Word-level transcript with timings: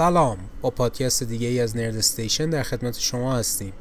سلام. 0.00 0.38
با 0.60 0.70
پادکست 0.70 1.22
دیگه 1.22 1.48
ای 1.48 1.60
از 1.60 1.76
نرد 1.76 1.96
استیشن 1.96 2.50
در 2.50 2.62
خدمت 2.62 2.98
شما 2.98 3.34
هستیم. 3.36 3.72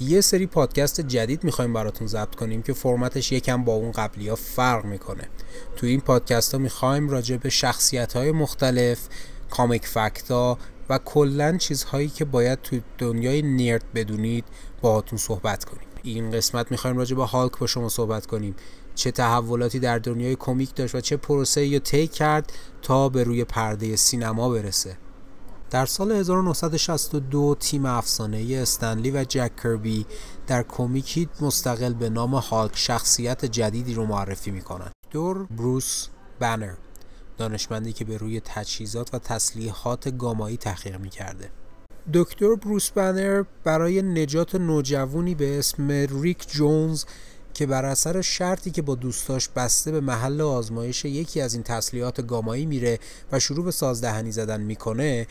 یه 0.00 0.20
سری 0.20 0.46
پادکست 0.46 1.00
جدید 1.00 1.44
می‌خوایم 1.44 1.72
براتون 1.72 2.06
ضبط 2.06 2.34
کنیم 2.34 2.62
که 2.62 2.72
فرمتش 2.72 3.32
یکم 3.32 3.64
با 3.64 3.74
اون 3.74 3.92
قبلی 3.92 4.28
ها 4.28 4.34
فرق 4.34 4.84
می‌کنه. 4.84 5.28
تو 5.76 5.86
این 5.86 6.00
پادکست 6.00 6.52
ها 6.52 6.58
می‌خوایم 6.58 7.08
راجع 7.08 7.36
به 7.36 7.50
شخصیت 7.50 8.12
های 8.12 8.32
مختلف 8.32 8.98
کامیک 9.50 9.86
فکتا 9.86 10.58
و 10.88 10.98
کلا 10.98 11.56
چیزهایی 11.56 12.08
که 12.08 12.24
باید 12.24 12.62
تو 12.62 12.80
دنیای 12.98 13.42
نرد 13.42 13.84
بدونید 13.94 14.44
باهاتون 14.80 15.18
صحبت 15.18 15.64
کنیم. 15.64 15.88
این 16.02 16.30
قسمت 16.30 16.70
می‌خوایم 16.70 16.96
راجع 16.96 17.16
به 17.16 17.24
هالک 17.24 17.58
با 17.58 17.66
شما 17.66 17.88
صحبت 17.88 18.26
کنیم. 18.26 18.56
چه 18.94 19.10
تحولاتی 19.10 19.78
در 19.78 19.98
دنیای 19.98 20.36
کمیک 20.36 20.74
داشت 20.74 20.94
و 20.94 21.00
چه 21.00 21.16
پروسه 21.16 21.66
یا 21.66 21.78
طی 21.78 22.06
کرد 22.06 22.52
تا 22.82 23.08
به 23.08 23.24
روی 23.24 23.44
پرده 23.44 23.96
سینما 23.96 24.48
برسه. 24.48 24.96
در 25.70 25.86
سال 25.86 26.12
1962 26.12 27.56
تیم 27.60 27.86
افسانه 27.86 28.58
استنلی 28.62 29.10
و 29.10 29.24
جک 29.28 29.50
کربی 29.62 30.06
در 30.46 30.62
کمیکی 30.62 31.28
مستقل 31.40 31.92
به 31.92 32.10
نام 32.10 32.34
هالک 32.34 32.72
شخصیت 32.74 33.44
جدیدی 33.44 33.94
رو 33.94 34.06
معرفی 34.06 34.50
می‌کنن 34.50 34.90
دور 35.10 35.44
بروس 35.44 36.08
بنر 36.40 36.74
دانشمندی 37.38 37.92
که 37.92 38.04
به 38.04 38.16
روی 38.16 38.40
تجهیزات 38.44 39.14
و 39.14 39.18
تسلیحات 39.18 40.16
گامایی 40.18 40.56
تحقیق 40.56 41.00
می‌کرده. 41.00 41.50
دکتر 42.14 42.54
بروس 42.54 42.90
بنر 42.90 43.44
برای 43.64 44.02
نجات 44.02 44.54
نوجوانی 44.54 45.34
به 45.34 45.58
اسم 45.58 45.90
ریک 45.90 46.48
جونز 46.48 47.04
که 47.54 47.66
بر 47.66 47.84
اثر 47.84 48.20
شرطی 48.20 48.70
که 48.70 48.82
با 48.82 48.94
دوستاش 48.94 49.48
بسته 49.48 49.92
به 49.92 50.00
محل 50.00 50.40
آزمایش 50.40 51.04
یکی 51.04 51.40
از 51.40 51.54
این 51.54 51.62
تسلیحات 51.62 52.26
گامایی 52.26 52.66
میره 52.66 52.98
و 53.32 53.40
شروع 53.40 53.64
به 53.64 53.70
سازدهنی 53.70 54.32
زدن 54.32 54.60
می‌کنه 54.60 55.26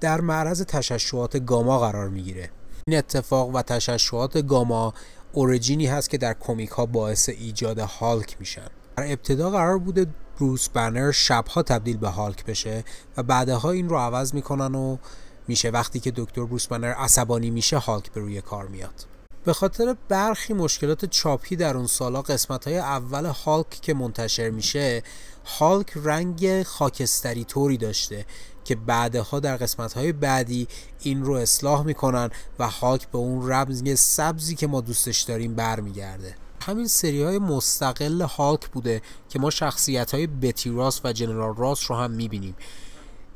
در 0.00 0.20
معرض 0.20 0.62
تششعات 0.62 1.44
گاما 1.44 1.78
قرار 1.78 2.08
می‌گیره. 2.08 2.50
این 2.86 2.98
اتفاق 2.98 3.54
و 3.54 3.62
تششعات 3.62 4.46
گاما 4.46 4.94
اوریجینی 5.32 5.86
هست 5.86 6.10
که 6.10 6.18
در 6.18 6.36
کمیک 6.40 6.70
ها 6.70 6.86
باعث 6.86 7.28
ایجاد 7.28 7.78
هالک 7.78 8.36
میشن. 8.40 8.68
در 8.96 9.04
ابتدا 9.12 9.50
قرار 9.50 9.78
بوده 9.78 10.06
بروس 10.40 10.68
بنر 10.68 11.10
شبها 11.10 11.62
تبدیل 11.62 11.96
به 11.96 12.08
هالک 12.08 12.44
بشه 12.44 12.84
و 13.16 13.22
بعدها 13.22 13.70
این 13.70 13.88
رو 13.88 13.96
عوض 13.96 14.34
می‌کنن 14.34 14.74
و 14.74 14.96
میشه 15.48 15.70
وقتی 15.70 16.00
که 16.00 16.12
دکتر 16.16 16.44
بروس 16.44 16.66
بنر 16.66 16.92
عصبانی 16.92 17.50
میشه 17.50 17.78
هالک 17.78 18.12
به 18.12 18.20
روی 18.20 18.40
کار 18.40 18.66
میاد. 18.66 19.06
به 19.44 19.52
خاطر 19.52 19.96
برخی 20.08 20.54
مشکلات 20.54 21.04
چاپی 21.04 21.56
در 21.56 21.76
اون 21.76 21.86
سالا 21.86 22.22
قسمت 22.22 22.66
های 22.66 22.78
اول 22.78 23.26
هالک 23.26 23.70
که 23.70 23.94
منتشر 23.94 24.50
میشه 24.50 25.02
هالک 25.44 25.92
رنگ 25.96 26.62
خاکستری 26.62 27.44
طوری 27.44 27.76
داشته 27.76 28.26
که 28.64 28.74
بعدها 28.74 29.40
در 29.40 29.56
قسمت 29.56 29.92
های 29.92 30.12
بعدی 30.12 30.68
این 31.00 31.24
رو 31.24 31.32
اصلاح 31.32 31.82
می‌کنن 31.82 32.30
و 32.58 32.68
هالک 32.68 33.08
به 33.08 33.18
اون 33.18 33.50
رمز 33.52 34.00
سبزی 34.00 34.54
که 34.54 34.66
ما 34.66 34.80
دوستش 34.80 35.20
داریم 35.20 35.54
برمیگرده. 35.54 36.34
همین 36.62 36.86
سری 36.86 37.22
های 37.22 37.38
مستقل 37.38 38.22
هالک 38.22 38.68
بوده 38.68 39.02
که 39.28 39.38
ما 39.38 39.50
شخصیت 39.50 40.14
های 40.14 40.26
بتی 40.26 40.70
راس 40.70 41.00
و 41.04 41.12
جنرال 41.12 41.56
راس 41.56 41.90
رو 41.90 41.96
هم 41.96 42.10
می‌بینیم. 42.10 42.56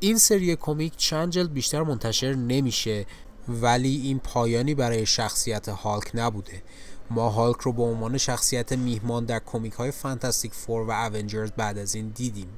این 0.00 0.18
سری 0.18 0.56
کمیک 0.56 0.96
چند 0.96 1.32
جلد 1.32 1.52
بیشتر 1.52 1.82
منتشر 1.82 2.34
نمیشه 2.34 3.06
ولی 3.48 3.96
این 3.96 4.18
پایانی 4.18 4.74
برای 4.74 5.06
شخصیت 5.06 5.68
هالک 5.68 6.10
نبوده. 6.14 6.62
ما 7.10 7.28
هالک 7.28 7.56
رو 7.56 7.72
به 7.72 7.82
عنوان 7.82 8.18
شخصیت 8.18 8.72
میهمان 8.72 9.24
در 9.24 9.38
کمیک 9.38 9.72
های 9.72 9.90
Fantastic 9.90 10.54
Four 10.54 10.82
و 10.82 10.90
Avengers 10.90 11.50
بعد 11.50 11.78
از 11.78 11.94
این 11.94 12.08
دیدیم. 12.08 12.48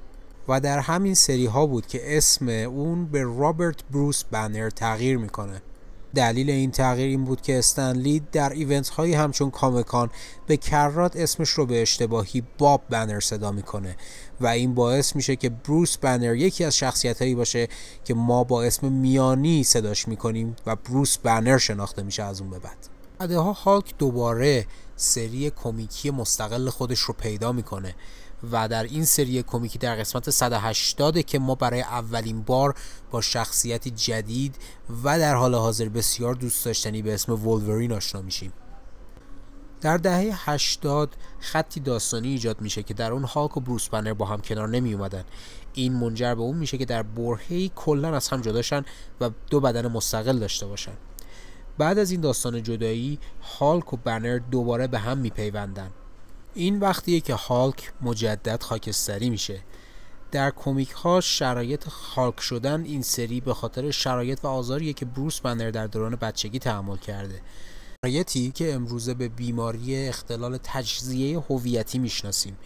و 0.48 0.60
در 0.60 0.78
همین 0.78 1.14
سری 1.14 1.46
ها 1.46 1.66
بود 1.66 1.86
که 1.86 2.16
اسم 2.16 2.48
اون 2.48 3.06
به 3.06 3.22
رابرت 3.22 3.84
بروس 3.90 4.24
بنر 4.24 4.70
تغییر 4.70 5.18
می‌کنه. 5.18 5.62
دلیل 6.14 6.50
این 6.50 6.70
تغییر 6.70 7.08
این 7.08 7.24
بود 7.24 7.40
که 7.40 7.58
استن 7.59 7.97
لی 7.97 8.22
در 8.32 8.50
event 8.50 8.88
هایی 8.88 9.14
همچون 9.14 9.50
Comic-Con 9.50 10.10
به 10.46 10.56
کرات 10.56 11.16
اسمش 11.16 11.50
رو 11.50 11.66
به 11.66 11.82
اشتباهی 11.82 12.42
باب 12.58 12.82
بنر 12.90 13.20
صدا 13.20 13.52
می‌کنه 13.52 13.96
و 14.40 14.46
این 14.46 14.74
باعث 14.74 15.16
میشه 15.16 15.36
که 15.36 15.48
بروس 15.48 15.96
بنر 15.96 16.34
یکی 16.34 16.64
از 16.64 16.76
شخصیت 16.76 17.22
هایی 17.22 17.34
باشه 17.34 17.68
که 18.04 18.14
ما 18.14 18.44
با 18.44 18.62
اسم 18.62 18.92
میانی 18.92 19.64
صداش 19.64 20.08
می‌کنیم 20.08 20.56
و 20.66 20.76
بروس 20.76 21.18
بنر 21.18 21.58
شناخته 21.58 22.02
میشه 22.02 22.22
از 22.22 22.40
اون 22.40 22.50
به 22.50 22.58
بعد. 22.58 22.76
بعدها 23.18 23.52
هالک 23.52 23.94
دوباره 23.98 24.66
سری 24.96 25.50
کمیکی 25.50 26.10
مستقل 26.10 26.70
خودش 26.70 27.00
رو 27.00 27.14
پیدا 27.14 27.52
می‌کنه. 27.52 27.94
و 28.52 28.68
در 28.68 28.84
این 28.84 29.04
سری 29.04 29.42
کمیکی 29.42 29.78
در 29.78 29.96
قسمت 29.96 30.30
180 30.30 31.20
که 31.20 31.38
ما 31.38 31.54
برای 31.54 31.80
اولین 31.80 32.42
بار 32.42 32.74
با 33.10 33.20
شخصیتی 33.20 33.90
جدید 33.90 34.56
و 35.04 35.18
در 35.18 35.34
حال 35.34 35.54
حاضر 35.54 35.88
بسیار 35.88 36.34
دوست 36.34 36.64
داشتنی 36.64 37.02
به 37.02 37.14
اسم 37.14 37.32
ولورین 37.32 37.92
آشنا 37.92 38.22
میشیم. 38.22 38.52
در 39.80 39.96
دهه 39.96 40.50
80 40.50 41.16
خطی 41.40 41.80
داستانی 41.80 42.28
ایجاد 42.28 42.60
میشه 42.60 42.82
که 42.82 42.94
در 42.94 43.12
اون 43.12 43.24
هاک 43.24 43.56
و 43.56 43.60
بروس 43.60 43.88
بنر 43.88 44.12
با 44.12 44.26
هم 44.26 44.40
کنار 44.40 44.68
نمی 44.68 44.94
اومدن. 44.94 45.24
این 45.74 45.92
منجر 45.92 46.34
به 46.34 46.40
اون 46.40 46.56
میشه 46.56 46.78
که 46.78 46.84
در 46.84 47.02
برهه‌ای 47.02 47.70
کلا 47.74 48.16
از 48.16 48.28
هم 48.28 48.40
جداشن 48.40 48.84
و 49.20 49.30
دو 49.50 49.60
بدن 49.60 49.86
مستقل 49.86 50.38
داشته 50.38 50.66
باشن. 50.66 50.96
بعد 51.78 51.98
از 51.98 52.10
این 52.10 52.20
داستان 52.20 52.62
جدایی 52.62 53.18
هالک 53.58 53.92
و 53.92 53.96
بنر 53.96 54.38
دوباره 54.38 54.86
به 54.86 54.98
هم 54.98 55.18
میپیوندن. 55.18 55.90
این 56.56 56.81
وقتیه 56.81 57.21
که 57.21 57.34
هالک 57.34 57.93
مجدد 58.03 58.62
خاکستری 58.62 59.31
میشه. 59.31 59.61
در 60.33 60.50
کمیک 60.50 60.91
ها 60.91 61.21
شرایط 61.21 61.84
هالک 61.89 62.41
شدن 62.41 62.84
این 62.84 63.03
سری 63.03 63.41
به 63.41 63.55
خاطر 63.55 63.91
شرایط 63.91 64.44
و 64.44 64.47
آزاریه 64.47 64.93
که 64.93 65.05
بروس 65.05 65.41
بنر 65.41 65.71
در 65.71 65.87
دوران 65.87 66.17
بچگی 66.17 66.59
تحمل 66.59 66.97
کرده. 66.97 67.43
شرایطی 68.05 68.50
که 68.50 68.75
امروزه 68.75 69.15
به 69.15 69.28
بیماری 69.28 70.09
اختلال 70.09 70.59
تجزیه 70.62 71.39
هویتی 71.39 71.99
می‌شناسیم. 71.99 72.56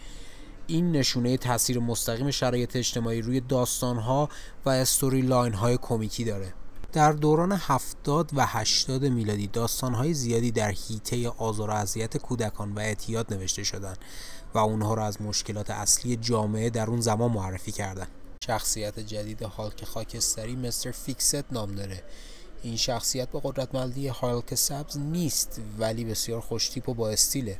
این 0.67 0.91
نشونه 0.91 1.37
تاثیر 1.37 1.79
مستقیم 1.79 2.31
شرایط 2.31 2.75
اجتماعی 2.75 3.21
روی 3.21 3.39
داستان 3.39 3.97
ها 3.97 4.29
و 4.65 4.69
storyline 4.69 5.53
های 5.53 5.77
کمیکی 5.81 6.23
داره. 6.23 6.53
در 6.93 7.11
دوران 7.11 7.51
70 7.51 8.31
و 8.33 8.45
80 8.45 9.05
میلادی 9.05 9.47
داستانهای 9.47 10.13
زیادی 10.13 10.51
در 10.51 10.71
حیطه 10.71 11.29
آزار 11.29 11.69
و 11.69 11.73
اذیت 11.73 12.17
کودکان 12.17 12.71
و 12.71 12.79
اعتیاد 12.79 13.33
نوشته 13.33 13.63
شدند 13.63 13.97
و 14.53 14.57
اونها 14.57 14.93
را 14.93 15.05
از 15.05 15.21
مشکلات 15.21 15.69
اصلی 15.69 16.15
جامعه 16.15 16.69
در 16.69 16.89
اون 16.89 17.01
زمان 17.01 17.31
معرفی 17.31 17.71
کردند. 17.71 18.07
شخصیت 18.45 18.99
جدید 18.99 19.41
هالک 19.41 19.85
خاکستری 19.85 20.55
Mr. 20.55 20.91
Fixit 20.91 21.45
نام 21.51 21.75
داره 21.75 22.03
این 22.63 22.77
شخصیت 22.77 23.29
به 23.29 23.41
قدرتمندی 23.43 24.07
هالک 24.07 24.55
سبز 24.55 24.97
نیست 24.97 25.61
ولی 25.79 26.05
بسیار 26.05 26.41
خوشتیپ 26.41 26.89
و 26.89 26.93
با 26.93 27.09
استایله 27.09 27.59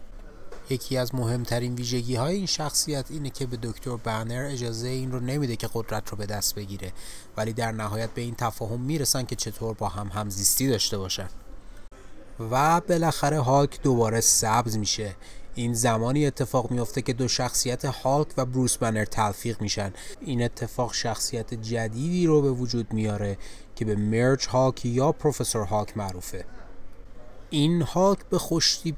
یکی 0.71 0.97
از 0.97 1.15
مهمترین 1.15 1.75
ویژگی 1.75 2.15
های 2.15 2.35
این 2.35 2.45
شخصیت 2.45 3.05
اینه 3.09 3.29
که 3.29 3.45
به 3.45 3.57
دکتر 3.63 3.95
بنر 3.95 4.47
اجازه 4.51 4.87
این 4.87 5.11
رو 5.11 5.19
نمیده 5.19 5.55
که 5.55 5.69
قدرت 5.73 6.09
رو 6.09 6.17
به 6.17 6.25
دست 6.25 6.55
بگیره. 6.55 6.91
ولی 7.38 7.53
در 7.53 7.71
نهایت 7.71 8.09
به 8.09 8.21
این 8.21 8.35
تفاهم 8.35 8.79
می‌رسن 8.79 9.25
که 9.25 9.35
چطور 9.35 9.73
با 9.73 9.89
هم 9.89 10.07
همزیستی 10.07 10.68
داشته 10.68 10.97
باشن. 10.97 11.27
و 12.51 12.81
بالاخره 12.81 13.39
هالک 13.39 13.81
دوباره 13.81 14.21
سبز 14.21 14.77
میشه. 14.77 15.15
این 15.56 15.73
زمانی 15.73 16.25
اتفاق 16.25 16.71
میافته 16.71 17.01
که 17.01 17.13
دو 17.13 17.27
شخصیت 17.27 17.85
هالک 17.85 18.27
و 18.38 18.45
بروس 18.45 18.77
بنر 18.77 19.06
تلفیق 19.06 19.62
میشن. 19.62 19.94
این 20.21 20.44
اتفاق 20.44 20.94
شخصیت 20.94 21.53
جدیدی 21.53 22.27
رو 22.27 22.41
به 22.41 22.51
وجود 22.51 22.94
میاره 22.94 23.38
که 23.75 23.85
به 23.85 23.95
Merged 23.95 24.48
Hulk 24.48 24.86
یا 24.85 25.12
پروفسور 25.12 25.65
هالک 25.65 25.97
معروفه. 25.97 26.45
این 27.53 27.81
هالک 27.81 28.19
به 28.30 28.39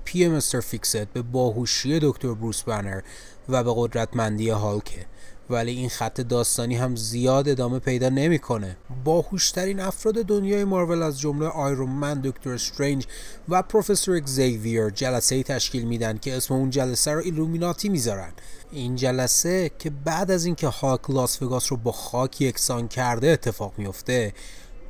خوشتیپی 0.04 0.28
Mr. 0.28 0.60
Fixit 0.60 0.98
به 0.98 1.22
باهوشی 1.22 2.00
دکتر 2.02 2.34
بروس 2.34 2.64
بنر 2.64 3.02
و 3.50 3.64
به 3.64 3.74
قدرتمندی 3.76 4.50
هالکه 4.50 5.06
ولی 5.50 5.72
این 5.72 5.90
خط 5.90 6.22
داستانی 6.22 6.76
هم 6.76 6.96
زیاد 6.96 7.50
ادامه 7.50 7.80
پیدا 7.80 8.10
نمی‌کنه. 8.10 8.78
باهوشترین 9.04 9.80
افراد 9.80 10.16
دنیای 10.16 10.64
مارول 10.64 11.04
از 11.04 11.20
جمله 11.20 11.48
آیرون 11.48 11.90
من، 11.90 12.22
دکتر 12.22 12.50
استرنج 12.50 13.08
و 13.50 13.62
پروفسور 13.62 14.16
اگزیویر 14.16 14.90
جلسه 14.90 15.44
تشکیل 15.44 15.84
میدن 15.84 16.18
که 16.18 16.38
اسم 16.38 16.54
اون 16.54 16.70
جلسه 16.70 17.12
رو 17.12 17.22
Illuminati 17.22 17.90
می‌ذارن. 17.90 18.32
این 18.72 18.96
جلسه 18.96 19.72
که 19.80 19.90
بعد 19.90 20.32
از 20.32 20.46
اینکه 20.46 20.68
هالک 20.68 21.10
لاس 21.10 21.42
وگاس 21.42 21.72
رو 21.72 21.78
با 21.78 21.92
خاک 21.92 22.42
یکسان 22.42 22.88
کرده 22.88 23.28
اتفاق 23.28 23.74
میفته 23.78 24.34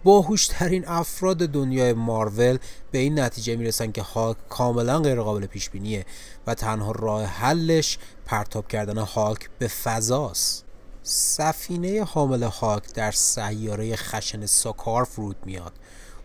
باهوشترین 0.04 0.88
افراد 0.88 1.38
دنیای 1.38 1.94
مارول 1.94 2.58
به 2.92 2.98
این 2.98 3.20
نتیجه 3.20 3.56
می‌رسن 3.56 3.92
که 3.92 4.02
هالک 4.02 4.38
کاملا 4.50 5.00
غیر 5.00 5.22
قابل 5.22 5.46
پیش 5.46 5.70
بینیه 5.70 6.06
و 6.48 6.54
تنها 6.54 6.92
راه 6.92 7.24
حلش 7.24 7.98
پرتاب 8.26 8.68
کردن 8.68 8.98
هاک 8.98 9.50
به 9.60 9.68
فضاست. 9.68 10.66
سفینه 11.04 12.04
حامل 12.04 12.44
هاک 12.44 12.94
در 12.94 13.12
سیاره 13.12 13.96
خشن 13.96 14.46
ساکار 14.46 15.04
فرود 15.04 15.36
میاد. 15.46 15.74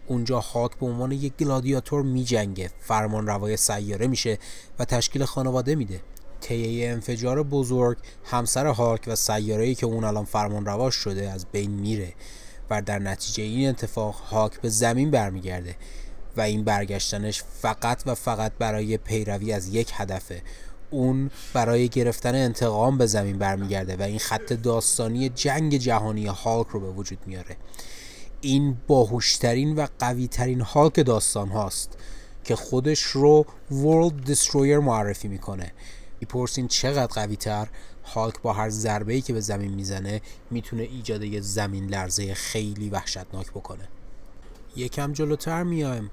اونجا 0.07 0.41
هاک 0.41 0.79
به 0.79 0.87
عنوان 0.87 1.13
یک 1.13 1.37
گلادیاتور 1.37 2.03
میجنگه 2.03 2.71
فرمان 2.81 3.27
روای 3.27 3.57
سیاره 3.57 4.07
میشه 4.07 4.39
و 4.79 4.85
تشکیل 4.85 5.25
خانواده 5.25 5.75
میده. 5.75 6.01
طی 6.41 6.87
انفجار 6.87 7.43
بزرگ 7.43 7.99
همسر 8.25 8.67
هاک 8.67 9.05
و 9.07 9.17
سیاره‌ای 9.17 9.75
که 9.75 9.87
اون 9.87 10.05
الان 10.05 10.25
فرمان 10.25 10.67
رواش 10.67 10.95
شده 10.95 11.31
از 11.31 11.47
بین 11.53 11.71
میره. 11.71 12.15
و 12.71 12.83
در 12.83 12.99
نتیجه 12.99 13.43
این 13.43 13.69
اتفاق 13.69 14.15
هاک 14.15 14.61
به 14.61 14.69
زمین 14.69 15.11
برمیگرده 15.11 15.77
و 16.37 16.41
این 16.41 16.65
برگشتنش 16.65 17.43
فقط 17.43 18.03
و 18.07 18.15
فقط 18.15 18.53
برای 18.59 18.97
پیروی 18.97 19.53
از 19.53 19.69
یک 19.69 19.91
هدفه. 19.95 20.43
اون 20.91 21.31
برای 21.53 21.89
گرفتن 21.89 22.35
انتقام 22.35 22.99
به 22.99 23.07
زمین 23.07 23.39
برمیگرده 23.39 23.97
و 23.97 24.03
این 24.03 24.19
خط 24.19 24.53
داستانی 24.53 25.29
جنگ 25.29 25.77
جهانی 25.77 26.27
هالک 26.27 26.67
رو 26.67 26.81
به 26.81 26.91
وجود 26.91 27.19
میاره. 27.27 27.57
این 28.41 28.77
باهوشترین 28.87 29.77
و 29.77 29.87
قویترین 29.99 30.61
هالک 30.61 31.01
داستان 31.01 31.49
هاست 31.49 31.99
که 32.45 32.57
خودش 32.57 33.03
رو 33.03 33.47
World 33.71 34.29
Destroyer 34.31 34.57
معرفی 34.83 35.29
می‌کنه. 35.29 35.73
می‌پرسین 36.21 36.69
چقدر 36.69 37.07
قوی 37.07 37.37
تر 37.37 37.69
هالک 38.15 38.43
با 38.43 38.53
هر 38.53 38.71
ضربه 38.71 39.21
که 39.21 39.33
به 39.33 39.41
زمین 39.41 39.75
می‌زنه 39.75 40.21
می‌تونه 40.51 40.83
ایجاد 40.83 41.23
یه 41.23 41.41
زمین 41.41 41.87
لرزه 41.87 42.35
خیلی 42.35 42.91
وحشتناک 42.91 43.51
بکنه. 43.51 43.89
یکم 44.77 45.13
جلوتر 45.13 45.63
میایم. 45.63 46.11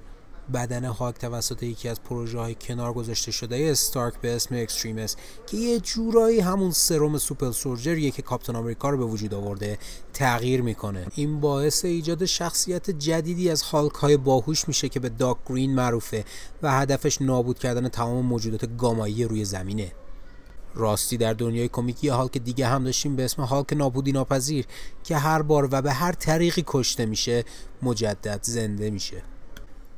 بدن 0.54 0.84
هالک 0.84 1.18
توسط 1.18 1.62
یکی 1.62 1.88
از 1.88 2.02
پروژه 2.02 2.38
های 2.38 2.56
کنار 2.60 2.92
گذاشته 2.92 3.30
شده 3.30 3.56
استارک 3.56 4.14
به 4.20 4.36
اسم 4.36 4.54
Extremis 4.54 5.16
که 5.46 5.56
یه 5.56 5.80
جورایی 5.80 6.40
همون 6.40 6.70
serum 6.70 7.18
super 7.18 7.50
soldier 7.50 7.97
یه 7.97 8.10
که 8.10 8.22
کاپتان 8.22 8.56
آمریکا 8.56 8.90
رو 8.90 8.98
به 8.98 9.04
وجود 9.04 9.34
آورده 9.34 9.78
تغییر 10.12 10.62
می‌کنه. 10.62 11.06
این 11.14 11.40
باعث 11.40 11.84
ایجاد 11.84 12.24
شخصیت 12.24 12.90
جدیدی 12.90 13.50
از 13.50 13.62
هالک 13.62 13.92
های 13.92 14.16
باهوش 14.16 14.68
میشه 14.68 14.88
که 14.88 15.00
به 15.00 15.08
Doc 15.08 15.36
Green 15.46 15.74
معروفه 15.74 16.24
و 16.62 16.72
هدفش 16.72 17.22
نابود 17.22 17.58
کردن 17.58 17.88
تمام 17.88 18.26
موجودات 18.26 18.76
گامایی 18.76 19.24
روی 19.24 19.44
زمینه. 19.44 19.92
راستی 20.76 21.16
در 21.16 21.32
دنیای 21.32 21.68
کمیکی 21.68 22.08
هالک 22.08 22.38
دیگه 22.38 22.66
هم 22.66 22.84
داشتیم 22.84 23.16
به 23.16 23.24
اسم 23.24 23.42
هالک 23.42 23.72
نابودی 23.72 24.12
ناپذیر 24.12 24.66
که 25.04 25.16
هر 25.16 25.42
بار 25.42 25.68
و 25.72 25.82
به 25.82 25.92
هر 25.92 26.12
طریقی 26.12 26.64
کشته 26.66 27.06
میشه 27.06 27.44
مجدد 27.82 28.40
زنده 28.42 28.90
میشه. 28.90 29.22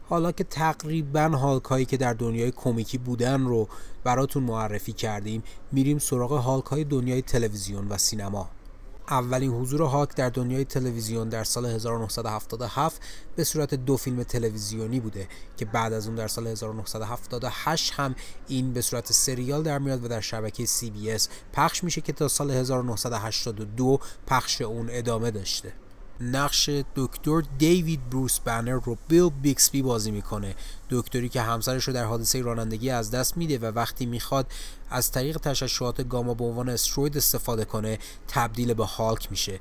حالا 0.09 0.33
که 0.33 0.45
تقریبا 0.45 1.29
هالک 1.29 1.65
هایی 1.65 1.85
که 1.85 1.97
در 1.97 2.13
دنیای 2.13 2.51
کمیکی 2.51 2.99
بودن 2.99 3.45
رو 3.45 3.69
براتون 4.05 4.43
معرفی 4.43 4.93
کردیم 4.93 5.43
میریم 5.73 5.99
سراغ 5.99 6.33
هالک 6.33 6.65
های 6.65 6.85
دنیای 6.85 7.23
تلویزیون 7.23 7.89
و 7.89 7.99
سینما. 7.99 8.51
اولین 9.11 9.51
حضور 9.51 9.83
هاک 9.83 10.15
در 10.17 10.31
دنیای 10.31 10.65
تلویزیون 10.65 11.29
در 11.29 11.45
سال 11.45 11.67
1977 11.67 13.01
به 13.37 13.45
صورت 13.45 13.75
دو 13.75 13.97
فیلم 13.97 14.23
تلویزیونی 14.23 15.01
بوده 15.01 15.29
که 15.57 15.65
بعد 15.65 15.93
از 15.93 16.07
اون 16.07 16.17
در 16.17 16.29
سال 16.29 16.47
1978 16.47 17.93
هم 17.97 18.15
این 18.49 18.73
به 18.73 18.83
صورت 18.83 19.13
سریال 19.13 19.63
در 19.63 19.79
میاد 19.79 20.05
و 20.05 20.09
در 20.09 20.21
شبکه 20.21 20.67
CBS 20.67 21.29
پخش 21.53 21.85
میشه 21.85 22.01
که 22.01 22.13
تا 22.13 22.29
سال 22.29 22.51
1982 22.51 24.01
پخش 24.27 24.63
اون 24.63 24.89
ادامه 24.91 25.31
داشته. 25.31 25.73
نقش 26.21 26.71
دکتر 26.97 27.43
دیوید 27.59 28.11
بروس 28.11 28.39
بنر 28.41 28.81
رو 28.85 28.97
بیل 29.09 29.29
بیکسبی 29.29 29.83
بازی 29.83 30.11
می‌کنه. 30.11 30.55
دکتری 30.91 31.29
که 31.29 31.43
همسرش 31.43 31.85
رو 31.85 31.93
در 31.93 32.05
حادثه 32.05 32.41
رانندگی 32.41 32.91
از 32.91 33.11
دست 33.11 33.37
میده 33.37 33.59
و 33.59 33.65
وقتی 33.65 34.07
می‌خواد 34.07 34.47
از 34.91 35.11
طریق 35.11 35.39
تشعشعات 35.39 36.09
گاما 36.09 36.35
به 36.35 36.45
عنوان 36.45 36.69
استروید 36.69 37.17
استفاده 37.17 37.65
کنه 37.65 37.99
تبدیل 38.29 38.75
به 38.75 38.85
هالک 38.85 39.31
میشه. 39.31 39.61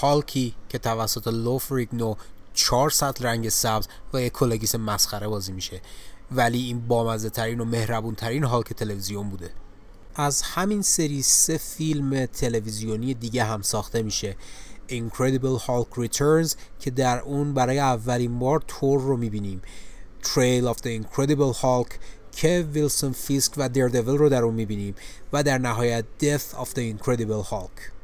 هالکی 0.00 0.54
که 0.68 0.78
توسط 0.78 1.28
لوفریگنو 1.28 2.14
400 2.54 3.16
رنگ 3.20 3.48
سبز 3.48 3.86
و 4.14 4.22
یک 4.22 4.32
کلاه 4.32 4.56
گیس 4.56 4.74
مسخره 4.74 5.28
بازی 5.28 5.52
میشه. 5.52 5.80
ولی 6.30 6.58
این 6.58 6.80
بامزه 6.86 7.30
ترین 7.30 7.60
و 7.60 7.64
مهربون 7.64 8.14
ترین 8.14 8.44
هالک 8.44 8.72
تلویزیون 8.72 9.30
بوده. 9.30 9.50
از 10.14 10.42
همین 10.42 10.82
سری 10.82 11.22
سه 11.22 11.58
فیلم 11.58 12.26
تلویزیونی 12.26 13.14
دیگه 13.14 13.44
هم 13.44 13.62
ساخته 13.62 14.02
میشه. 14.02 14.36
Incredible 14.88 15.58
Hulk 15.66 16.04
Returns 16.04 16.54
که 16.80 16.90
در 16.90 17.20
اون 17.20 17.54
برای 17.54 17.78
اولین 17.78 18.38
بار 18.38 18.62
ثور 18.68 19.00
رو 19.00 19.16
می‌بینیم. 19.16 19.62
Trial 20.22 20.74
of 20.74 20.76
the 20.76 21.02
Incredible 21.02 21.56
Hulk 21.62 21.94
که 22.32 22.68
ویلسون 22.72 23.12
فیسک 23.12 23.52
و 23.56 23.68
دیردویل 23.68 24.18
رو 24.18 24.28
در 24.28 24.42
اون 24.42 24.54
می‌بینیم 24.54 24.94
و 25.32 25.42
در 25.42 25.58
نهایت 25.58 26.04
Death 26.20 26.56
of 26.56 26.68
the 26.68 26.94
Incredible 26.96 27.50
Hulk. 27.50 28.01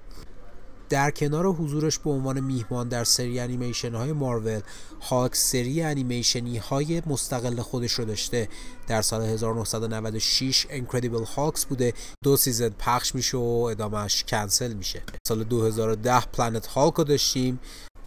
در 0.89 1.11
کنار 1.11 1.47
حضورش 1.47 1.99
به 1.99 2.11
عنوان 2.11 2.41
میهمان 2.41 2.89
در 2.89 3.05
سری 3.05 3.41
انیمیشن 3.41 3.95
های 3.95 4.13
مارول 4.13 4.61
هالک 5.01 5.37
سری 5.37 5.83
انیمیشنی 5.83 6.57
های 6.57 7.03
مستقل 7.07 7.61
خودش 7.61 7.93
رو 7.93 8.05
داشته. 8.05 8.49
در 8.87 9.03
سال 9.03 9.23
1996 9.23 10.67
Incredible 10.71 11.25
Hulk 11.25 11.65
بوده. 11.65 11.95
دو 12.25 12.37
season 12.37 12.69
پخش 12.69 13.15
میشه 13.15 13.39
و 13.39 13.69
ادامهش 13.71 14.25
کنسل 14.29 14.73
میشه. 14.73 15.03
سال 15.29 15.45
2010 15.45 16.21
Planet 16.21 16.67
Hulk 16.67 16.95
رو 16.95 17.05
داشتیم 17.05 17.61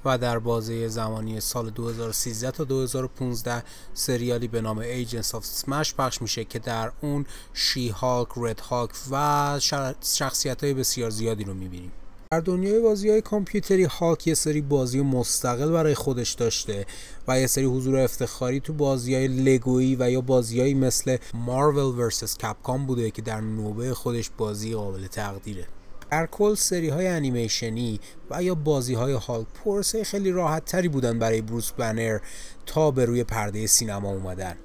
و 0.06 0.18
در 0.18 0.39
بازه 0.39 0.88
زمانی 0.88 1.39
سال 1.39 1.69
2013 1.69 2.51
تا 2.51 2.63
2015 2.63 3.63
سریالی 3.94 4.48
به 4.48 4.62
نام 4.62 4.77
Agents 4.77 5.36
of 5.36 5.45
S.M.A.S.H. 5.45 5.94
پخش 5.94 6.22
میشه 6.22 6.45
که 6.45 6.60
در 6.60 6.92
اون 7.01 7.25
She-Hulk، 7.53 8.27
Red 8.38 8.59
Hulk 8.59 8.89
و 9.12 9.60
شخصیت 10.01 10.63
های 10.63 10.74
بسیار 10.74 11.10
زیادی 11.10 11.44
رو 11.44 11.54
می‌بینیم. 11.54 11.92
در 12.31 12.39
دنیای 12.39 12.80
بازی 12.80 13.10
های 13.10 13.22
کامپیوتری 13.22 13.83
هالک 13.83 14.27
یه 14.28 14.33
سری 14.33 14.62
بازی 14.62 15.01
مستقل 15.01 15.72
برای 15.72 15.95
خودش 15.95 16.33
داشته 16.33 16.86
و 17.28 17.39
یه 17.39 17.48
سری 17.48 17.66
حضور 17.66 17.98
افتخاری 17.98 18.60
تو 18.60 18.74
بازی 18.74 19.16
های 19.16 19.28
لگویی 19.28 19.95
و 20.00 20.12
یا 20.12 20.22
بازی 20.22 20.74
مثل 20.74 21.18
مارول 21.33 22.00
ورسس 22.00 22.38
کپکام 22.38 22.86
بوده 22.86 23.12
که 23.12 23.22
در 23.22 23.42
نوبه 23.42 23.94
خودش 23.94 24.30
بازی 24.38 24.74
قابل 24.74 25.07
تقدیره. 25.07 25.68
در 26.12 26.25
کل 26.25 26.56
سری 26.56 26.89
های 26.89 27.07
انیمیشنی 27.07 28.00
و 28.30 28.44
یا 28.44 28.56
بازی 28.56 28.94
های 28.94 29.13
هالک 29.13 29.48
پرسه 29.66 30.04
خیلی 30.04 30.31
راحت 30.31 30.65
تری 30.65 30.88
بودن 30.88 31.20
برای 31.20 31.41
بروس 31.41 31.72
بنر 31.72 32.20
تا 32.65 32.91
به 32.91 33.05
روی 33.05 33.24
پرده 33.24 33.67
سینما 33.67 34.10
اومدن. 34.10 34.55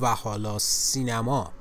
و 0.00 0.06
حالا 0.06 0.58
سینما. 0.58 1.52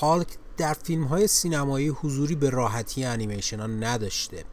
هالک 0.00 0.28
در 0.56 0.72
فیلم 0.72 1.04
های 1.04 1.26
سینمایی 1.26 1.88
حضوری 1.88 2.34
به 2.34 2.50
راحتی 2.50 3.04
انیمیشن 3.04 3.60
ها 3.60 3.66
نداشته. 3.66 4.44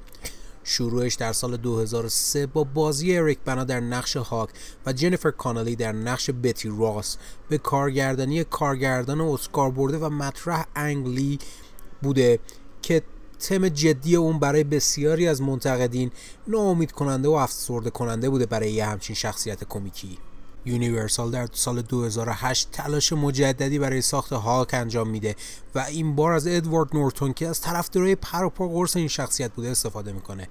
شروعش 0.63 1.15
در 1.15 1.33
سال 1.33 1.57
2003 1.57 2.45
با 2.45 2.63
بازی 2.63 3.17
اریک 3.17 3.39
بنا 3.45 3.63
در 3.63 3.79
نقش 3.79 4.17
هالک 4.17 4.49
و 4.85 4.93
جنیفر 4.93 5.31
کانالی 5.31 5.75
در 5.75 5.91
نقش 5.91 6.29
بتی 6.43 6.69
راس. 6.79 7.17
به 7.49 7.57
کارگردانی 7.57 8.43
کارگردان 8.43 9.21
اسکار 9.21 9.71
برده 9.71 9.97
و 9.97 10.09
مطرح 10.09 10.65
انگ 10.75 11.07
لی 11.07 11.39
بوده 12.01 12.39
که 12.81 13.01
تم 13.39 13.69
جدی 13.69 14.15
اون 14.15 14.39
برای 14.39 14.63
بسیاری 14.63 15.27
از 15.27 15.41
منتقدین 15.41 16.11
ناامید 16.47 16.91
کننده 16.91 17.27
و 17.27 17.31
افسرده 17.31 17.89
کننده 17.89 18.29
بوده 18.29 18.45
برای 18.45 18.71
یه 18.71 18.85
همچین 18.85 19.15
شخصیت 19.15 19.63
کمیکی. 19.63 20.17
یونیورسال 20.65 21.31
در 21.31 21.47
سال 21.53 21.81
2008 21.81 22.71
تلاش 22.71 23.13
مجددی 23.13 23.79
برای 23.79 24.01
ساخت 24.01 24.33
هالک 24.33 24.73
انجام 24.73 25.09
میده 25.09 25.35
و 25.75 25.79
این 25.79 26.15
بار 26.15 26.33
از 26.33 26.47
ادوارد 26.47 26.89
نورتون 26.95 27.33
که 27.33 27.47
از 27.47 27.61
طرفدارای 27.61 28.15
پر 28.15 28.43
و 28.43 28.49
قرص 28.49 28.95
این 28.95 29.07
شخصیت 29.07 29.51
بوده 29.51 29.69
استفاده 29.69 30.11
می‌کنه. 30.11 30.47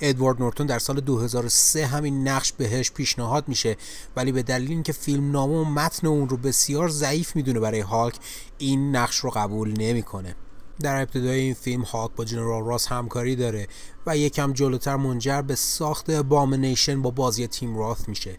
ادوارد 0.00 0.40
نورتون 0.40 0.66
در 0.66 0.78
سال 0.78 1.00
2003 1.00 1.86
همین 1.86 2.28
نقش 2.28 2.52
بهش 2.52 2.90
پیشنهاد 2.90 3.48
میشه 3.48 3.76
ولی 4.16 4.32
به 4.32 4.42
دلیل 4.42 4.70
اینکه 4.70 4.92
فیلم 4.92 5.30
نامه 5.30 5.54
و 5.54 5.64
متن 5.64 6.06
اون 6.06 6.28
رو 6.28 6.36
بسیار 6.36 6.88
ضعیف 6.88 7.36
می‌دونه 7.36 7.60
برای 7.60 7.80
هاک 7.80 8.14
این 8.58 8.96
نقش 8.96 9.16
رو 9.16 9.30
قبول 9.30 9.74
نمی‌کنه. 9.78 10.34
در 10.80 11.02
ابتدای 11.02 11.40
این 11.40 11.54
فیلم 11.54 11.82
هاک 11.82 12.10
با 12.16 12.24
جنرال 12.24 12.64
راس 12.64 12.86
همکاری 12.86 13.36
داره 13.36 13.68
و 14.06 14.16
یکم 14.16 14.52
جلوتر 14.52 14.96
منجر 14.96 15.42
به 15.42 15.54
ساخت 15.54 16.10
بامنیشن 16.10 17.02
با 17.02 17.10
بازی 17.10 17.46
تیم 17.46 17.78
راث 17.78 18.08
میشه. 18.08 18.36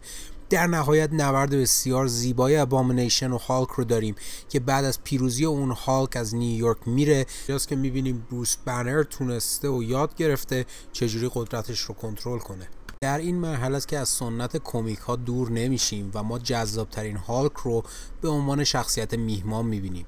در 0.50 0.66
نهایت 0.66 1.10
نبرد 1.12 1.50
بسیار 1.50 2.06
زیبای 2.06 2.56
ابامنیشن 2.56 3.32
و 3.32 3.38
هالک 3.38 3.68
رو 3.68 3.84
داریم 3.84 4.14
که 4.48 4.60
بعد 4.60 4.84
از 4.84 5.02
پیروزی 5.04 5.44
اون 5.44 5.70
هالک 5.70 6.16
از 6.16 6.34
نیویورک 6.34 6.88
میره. 6.88 7.26
جاست 7.48 7.68
که 7.68 7.76
می‌بینیم 7.76 8.26
بروس 8.30 8.56
بنر 8.64 9.02
تونسته 9.02 9.68
و 9.68 9.82
یاد 9.82 10.14
گرفته 10.14 10.66
چجوری 10.92 11.30
قدرتش 11.34 11.80
رو 11.80 11.94
کنترل 11.94 12.38
کنه. 12.38 12.68
در 13.00 13.18
این 13.18 13.36
مرحله 13.36 13.76
است 13.76 13.88
که 13.88 13.98
از 13.98 14.08
سنت 14.08 14.56
کمیک 14.56 14.98
ها 14.98 15.16
دور 15.16 15.50
نمیشیم 15.50 16.10
و 16.14 16.22
ما 16.22 16.38
جذابترین 16.38 17.16
هالک 17.16 17.52
رو 17.52 17.82
به 18.20 18.28
عنوان 18.28 18.64
شخصیت 18.64 19.14
میهمان 19.14 19.66
می‌بینیم. 19.66 20.06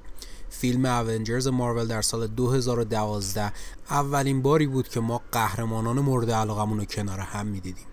فیلم 0.49 0.85
اونجرز 0.85 1.47
مارول 1.47 1.87
در 1.87 2.01
سال 2.01 2.27
2012 2.27 3.53
اولین 3.89 4.41
باری 4.41 4.67
بود 4.67 4.87
که 4.87 4.99
ما 4.99 5.21
قهرمانان 5.31 5.99
مورد 5.99 6.31
علاقمون 6.31 6.79
رو 6.79 6.85
کنار 6.85 7.19
هم 7.19 7.47
می‌دیدیم. 7.47 7.85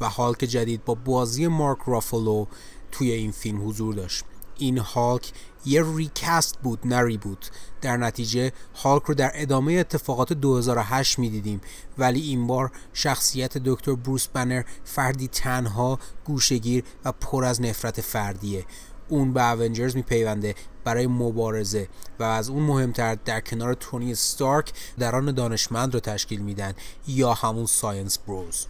و 0.00 0.08
هالک 0.08 0.38
جدید 0.38 0.84
با 0.84 0.94
بازی 0.94 1.46
مارک 1.46 1.78
رافالو 1.86 2.46
توی 2.92 3.12
این 3.12 3.30
فیلم 3.30 3.68
حضور 3.68 3.94
داشت. 3.94 4.24
این 4.58 4.78
هالک 4.78 5.32
یه 5.64 5.84
recast 5.96 6.58
بود 6.62 6.78
نه 6.84 7.16
reboot 7.16 7.46
در 7.80 7.96
نتیجه 7.96 8.52
هالک 8.74 9.02
رو 9.02 9.14
در 9.14 9.32
ادامه 9.34 9.72
اتفاقات 9.72 10.32
2008 10.32 11.18
می‌دیدیم. 11.18 11.60
ولی 11.98 12.20
این 12.20 12.46
بار 12.46 12.72
شخصیت 12.92 13.58
دکتر 13.58 13.94
بروس 13.94 14.26
بنر 14.26 14.62
فردی 14.84 15.28
تنها 15.28 15.98
گوشه‌گیر 16.24 16.84
و 17.04 17.12
پر 17.12 17.44
از 17.44 17.60
نفرت 17.60 18.00
فردیه. 18.00 18.64
اون 19.08 19.32
به 19.32 19.50
Avengers 19.50 19.96
میپیونده 19.96 20.54
برای 20.84 21.06
مبارزه 21.06 21.88
و 22.18 22.22
از 22.22 22.48
اون 22.48 22.62
مهمتر 22.62 23.14
در 23.14 23.40
کنار 23.40 23.74
تونی 23.74 24.14
استارک 24.14 24.72
برادران 24.98 25.34
دانشمند 25.34 25.94
رو 25.94 26.00
تشکیل 26.00 26.40
میدن 26.40 26.74
یا 27.08 27.34
همون 27.34 27.66
Science 27.66 28.18
Bros. 28.18 28.66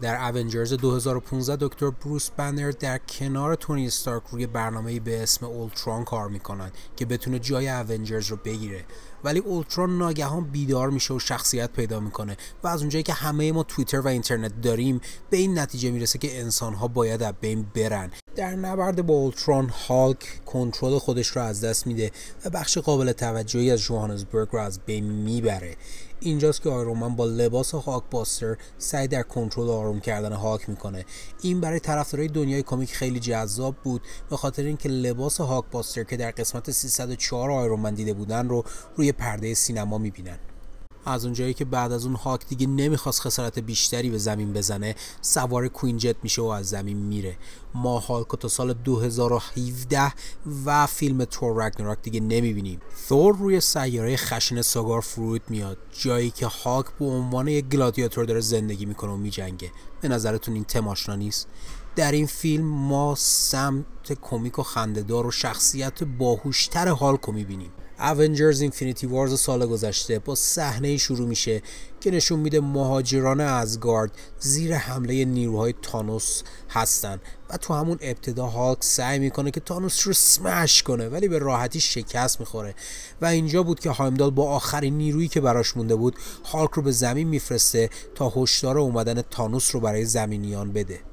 در 0.00 0.28
اونجرز 0.28 0.72
2015 0.72 1.56
دکتر 1.66 1.90
بروس 1.90 2.30
بنر 2.30 2.70
در 2.70 2.98
کنار 2.98 3.54
تونی 3.54 3.86
استارک 3.86 4.22
روی 4.30 4.46
برنامه 4.46 5.00
به 5.00 5.22
اسم 5.22 5.46
اولتران 5.46 6.04
کار 6.04 6.28
می‌کنن 6.28 6.70
که 6.96 7.06
بتونه 7.06 7.38
جای 7.38 7.68
اونجرز 7.68 8.26
رو 8.26 8.36
بگیره. 8.36 8.84
ولی 9.24 9.38
اولتران 9.38 9.98
ناگهان 9.98 10.44
بیدار 10.44 10.90
میشه 10.90 11.14
و 11.14 11.18
شخصیت 11.18 11.72
پیدا 11.72 12.00
می‌کنه 12.00 12.36
و 12.62 12.68
از 12.68 12.80
اونجایی 12.80 13.02
که 13.02 13.12
همه 13.12 13.52
ما 13.52 13.62
توییتر 13.62 14.00
و 14.00 14.08
اینترنت 14.08 14.60
داریم 14.60 15.00
به 15.30 15.36
این 15.36 15.58
نتیجه 15.58 15.90
می‌رسه 15.90 16.18
که 16.18 16.40
انسان 16.40 16.74
ها 16.74 16.88
باید 16.88 17.22
از 17.22 17.34
بین 17.40 17.66
برن. 17.74 18.10
در 18.36 18.50
نبرد 18.50 19.06
با 19.06 19.14
اولتران 19.14 19.68
هالک 19.68 20.40
کنترل 20.46 20.98
خودش 20.98 21.28
رو 21.28 21.42
از 21.42 21.64
دست 21.64 21.86
میده 21.86 22.10
و 22.44 22.50
بخش 22.50 22.78
قابل 22.78 23.12
توجهی 23.12 23.70
از 23.70 23.80
جوهانسبرگ 23.80 24.48
رو 24.52 24.58
از 24.58 24.80
بین 24.86 25.04
می‌بره. 25.04 25.76
اینجاست 26.20 26.62
که 26.62 26.70
آیرومن 26.70 27.16
با 27.16 27.24
لباس 27.24 27.74
هاک 27.74 28.02
باستر 28.10 28.56
سعی 28.78 29.08
در 29.08 29.22
کنترل 29.22 29.68
آروم 29.68 30.00
کردن 30.00 30.32
هاک 30.32 30.68
می‌کنه. 30.68 31.04
این 31.42 31.60
برای 31.60 31.80
طرفدارای 31.80 32.28
دنیای 32.28 32.62
کمیک 32.62 32.92
خیلی 32.92 33.20
جذاب 33.20 33.74
بود. 33.84 34.02
به 34.30 34.36
خاطر 34.36 34.62
اینکه 34.62 34.88
لباس 34.88 35.40
هاک 35.40 35.64
باستر 35.70 36.04
که 36.04 36.16
در 36.16 36.30
قسمت 36.30 36.70
304 36.70 37.50
آیرومن 37.50 37.94
دیده 37.94 38.12
بودن 38.12 38.48
رو 38.48 38.64
روی 38.96 39.12
پرده 39.12 39.54
سینما 39.54 39.98
می‌بینن. 39.98 40.38
از 41.04 41.24
اونجایی 41.24 41.54
که 41.54 41.64
بعد 41.64 41.92
از 41.92 42.04
اون 42.04 42.14
هاک 42.14 42.46
دیگه 42.48 42.66
نمی‌خواست 42.66 43.20
خسارت 43.20 43.58
بیشتری 43.58 44.10
به 44.10 44.18
زمین 44.18 44.52
بزنه 44.52 44.94
سوار 45.20 45.68
کوین 45.68 45.98
جت 45.98 46.16
میشه 46.22 46.42
و 46.42 46.44
از 46.44 46.68
زمین 46.68 46.96
میره. 46.96 47.36
ما 47.74 47.98
هالک 47.98 48.28
تا 48.28 48.48
سال 48.48 48.72
2017 48.72 50.12
و 50.64 50.86
فیلم 50.86 51.24
تور 51.24 51.66
رگناراک 51.66 52.02
دیگه 52.02 52.20
نمی‌بینیم. 52.20 52.80
ثور 53.08 53.36
روی 53.36 53.60
سیاره 53.60 54.16
خشن 54.16 54.62
ساگار 54.62 55.00
فرود 55.00 55.42
میاد 55.48 55.78
جایی 55.92 56.30
که 56.30 56.46
هاک 56.46 56.86
به 56.98 57.04
عنوان 57.04 57.48
یک 57.48 57.64
گلادیاتور 57.64 58.24
داره 58.24 58.40
زندگی 58.40 58.86
می‌کنه 58.86 59.10
و 59.10 59.16
میجنگه. 59.16 59.70
به 60.00 60.08
نظرتون 60.08 60.54
این 60.54 60.64
تماشنا 60.64 61.16
نیست؟ 61.16 61.48
در 61.96 62.12
این 62.12 62.26
فیلم 62.26 62.64
ما 62.64 63.14
سمت 63.18 64.12
کمیک 64.22 64.58
و 64.58 64.62
خندهدار 64.62 65.26
و 65.26 65.30
شخصیت 65.30 66.04
باهوشتر 66.04 66.88
هالک 66.88 67.20
رو 67.20 67.32
می‌بینیم. 67.32 67.70
اونجرز 68.00 68.60
اینفینیتی 68.60 69.06
وارز 69.06 69.40
سال 69.40 69.66
گذشته 69.66 70.18
با 70.18 70.34
صحنه 70.34 70.96
شروع 70.96 71.28
میشه 71.28 71.62
که 72.00 72.10
نشون 72.10 72.40
میده 72.40 72.60
مهاجران 72.60 73.40
ازگارد 73.40 74.10
زیر 74.38 74.74
حمله 74.74 75.24
نیروهای 75.24 75.74
تانوس 75.82 76.42
هستن 76.70 77.20
و 77.50 77.56
تو 77.56 77.74
همون 77.74 77.98
ابتدا 78.00 78.46
هالک 78.46 78.84
سعی 78.84 79.18
می‌کنه 79.18 79.50
که 79.50 79.60
تانوس 79.60 80.06
رو 80.06 80.12
سمش 80.12 80.82
کنه 80.82 81.08
ولی 81.08 81.28
به 81.28 81.38
راحتی 81.38 81.80
شکست 81.80 82.40
می‌خوره. 82.40 82.74
و 83.20 83.26
اینجا 83.26 83.62
بود 83.62 83.80
که 83.80 83.90
هایمدال 83.90 84.30
با 84.30 84.50
آخرین 84.50 84.98
نیرویی 84.98 85.28
که 85.28 85.40
براش 85.40 85.76
مونده 85.76 85.94
بود 85.94 86.16
هالک 86.44 86.70
رو 86.70 86.82
به 86.82 86.92
زمین 86.92 87.28
میفرسته 87.28 87.90
تا 88.14 88.32
هشدار 88.36 88.78
اومدن 88.78 89.22
تانوس 89.22 89.74
رو 89.74 89.80
برای 89.80 90.04
زمینیان 90.04 90.72
بده. 90.72 91.09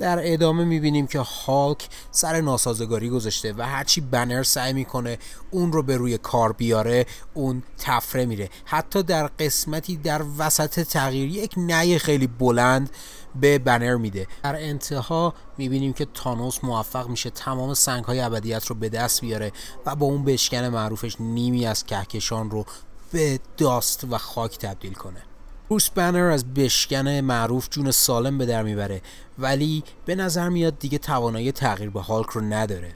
در 0.00 0.20
ادامه 0.22 0.64
می‌بینیم 0.64 1.06
که 1.06 1.20
هالک 1.20 1.88
سر 2.10 2.40
ناسازگاری 2.40 3.08
گذاشته 3.08 3.54
و 3.58 3.62
هرچی 3.62 4.00
بنر 4.00 4.42
سعی 4.42 4.72
می‌کنه 4.72 5.18
اون 5.50 5.72
رو 5.72 5.82
به 5.82 5.96
روی 5.96 6.18
کار 6.18 6.52
بیاره 6.52 7.06
اون 7.34 7.62
تفره 7.78 8.26
میره. 8.26 8.48
حتی 8.64 9.02
در 9.02 9.26
قسمتی 9.26 9.96
در 9.96 10.22
وسط 10.38 10.80
تغییر 10.80 11.30
یک 11.30 11.52
نی 11.56 11.98
خیلی 11.98 12.26
بلند 12.26 12.90
به 13.34 13.58
بنر 13.58 13.96
میده. 13.96 14.26
در 14.42 14.56
انتها 14.56 15.34
می‌بینیم 15.58 15.92
که 15.92 16.06
تانوس 16.14 16.64
موفق 16.64 17.08
میشه 17.08 17.30
تمام 17.30 17.74
سنگ 17.74 18.04
های 18.04 18.20
ابدیت 18.20 18.66
رو 18.66 18.74
به 18.74 18.88
دست 18.88 19.20
بیاره 19.20 19.52
و 19.86 19.96
با 19.96 20.06
اون 20.06 20.24
بشکن 20.24 20.68
معروفش 20.68 21.16
نیمی 21.20 21.66
از 21.66 21.86
کهکشان 21.86 22.50
رو 22.50 22.64
به 23.12 23.40
داست 23.56 24.04
و 24.10 24.18
خاک 24.18 24.58
تبدیل 24.58 24.92
کنه. 24.92 25.29
بروس 25.70 25.90
بنر 25.90 26.30
از 26.30 26.54
بشکن 26.54 27.08
معروف 27.08 27.68
جون 27.70 27.90
سالم 27.90 28.38
به 28.38 28.46
در 28.46 28.62
می‌بره 28.62 29.02
ولی 29.38 29.84
به 30.04 30.14
نظر 30.14 30.48
میاد 30.48 30.78
دیگه 30.78 30.98
توانایی 30.98 31.52
تغییر 31.52 31.90
به 31.90 32.00
هالک 32.00 32.26
رو 32.26 32.40
نداره. 32.40 32.94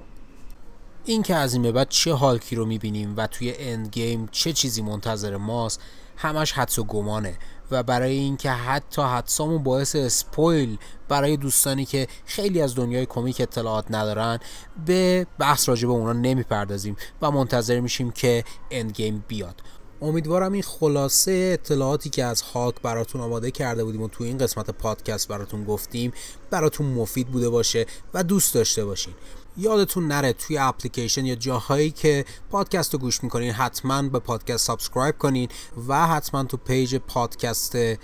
این 1.05 1.23
که 1.23 1.35
از 1.35 1.53
این 1.53 1.63
به 1.63 1.73
بعد 1.73 1.89
چه 1.89 2.15
هالکی 2.15 2.57
رو 2.57 2.67
می‌بینیم 2.67 3.15
و 3.17 3.27
توی 3.27 3.55
اند 3.59 3.89
گیم 3.89 4.29
چه 4.33 4.53
چیزی 4.53 4.83
منتظر 4.83 5.37
ماست 5.37 5.81
همش 6.17 6.53
حدس 6.53 6.79
و 6.79 6.85
گمانه 6.85 7.35
و 7.71 7.83
برای 7.83 8.13
اینکه 8.13 8.51
حتی 8.51 9.03
حدسامون 9.03 9.63
باعث 9.63 9.97
اسپویل 9.97 10.79
برای 11.09 11.37
دوستانی 11.37 11.85
که 11.85 12.09
خیلی 12.25 12.61
از 12.61 12.75
دنیای 12.75 13.07
کمیک 13.07 13.41
اطلاعات 13.41 13.87
ندارن 13.91 14.39
به 14.87 15.27
بحث 15.39 15.69
راجع 15.69 15.87
به 15.87 15.93
اونا 15.93 16.13
نمی‌پردازیم 16.13 16.97
و 17.23 17.31
منتظر 17.31 17.81
میشیم 17.81 18.11
که 18.11 18.45
Endgame 18.71 19.25
بیاد. 19.29 19.63
امیدوارم 20.03 20.53
این 20.53 20.63
خلاصه 20.63 21.51
اطلاعاتی 21.53 22.11
که 22.11 22.25
از 22.25 22.43
هالک 22.43 22.75
براتون 22.83 23.21
آماده 23.21 23.51
کرده 23.51 23.85
بودیم 23.85 24.03
و 24.03 24.09
تو 24.09 24.25
این 24.25 24.39
قسمت 24.39 24.71
پادکست 24.71 25.29
براتون 25.29 25.65
گفتیم 25.65 26.13
براتون 26.51 26.87
مفید 26.87 27.29
بوده 27.29 27.49
باشه 27.49 27.87
و 28.15 28.23
دوست 28.23 28.55
داشته 28.55 28.85
باشین. 28.85 29.15
یادتون 29.57 30.09
نره 30.09 30.33
توی 30.33 30.59
اپلیکیشن 30.59 31.27
یا 31.27 31.35
جاهایی 31.35 31.91
که 31.91 32.25
پادکست 32.51 32.93
رو 32.93 33.01
گوش 33.01 33.23
می‌کنین 33.25 33.53
حتما 33.53 34.03
به 34.03 34.19
پادکست 34.19 34.67
subscribe 34.67 35.19
کنین 35.19 35.49
و 35.89 36.07
حتما 36.07 36.45
تو 36.45 36.57
پیج 36.57 36.97
پادکست 36.97 37.95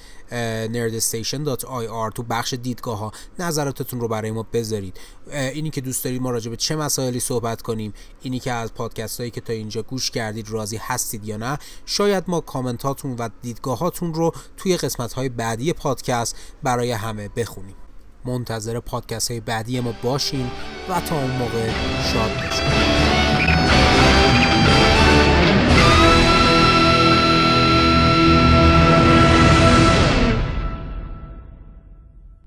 nerdstation.ir 0.67 2.13
تو 2.15 2.23
بخش 2.23 2.55
دیدگاه 2.55 2.99
ها 2.99 3.13
نظراتتون 3.39 4.01
رو 4.01 4.09
برای 4.09 4.31
ما 4.31 4.47
بذارید. 4.53 5.01
اینی 5.33 5.71
که 5.71 5.81
دوست 5.81 6.05
دارید 6.05 6.23
ما 6.23 6.31
راجع 6.31 6.51
به 6.51 6.57
چه 6.57 6.77
مسائلی 6.77 7.21
صحبت 7.21 7.63
کنیم 7.63 7.93
اینی 8.23 8.39
که 8.39 8.53
از 8.53 8.75
پادکست 8.75 9.19
هایی 9.19 9.31
که 9.31 9.41
تا 9.41 9.53
اینجا 9.53 9.83
گوش 9.83 10.11
کردید 10.11 10.51
راضی 10.51 10.77
هستید 10.77 11.25
یا 11.25 11.37
نه 11.37 11.59
شاید 11.87 12.25
ما 12.27 12.41
کامنت 12.41 12.83
هاتون 12.83 13.17
و 13.19 13.29
دیدگاه 13.43 13.79
هاتون 13.79 14.15
رو 14.15 14.33
توی 14.57 14.77
قسمت 14.77 15.13
های 15.13 15.29
بعدی 15.29 15.73
پادکست 15.73 16.37
برای 16.63 16.93
همه 16.93 17.29
بخونیم. 17.29 17.77
منتظر 18.25 18.81
پادکست 18.81 19.31
های 19.31 19.41
بعدی 19.41 19.81
ما 19.81 19.95
باشین 20.03 20.51
و 20.89 21.01
تا 21.01 21.17
اون 21.21 21.31
موقع 21.31 21.71
شاد 22.13 22.35
باشین. 22.35 23.10